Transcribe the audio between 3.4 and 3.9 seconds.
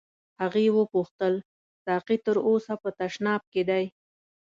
کې دی.